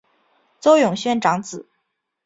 [0.59, 1.69] 邹永煊长子。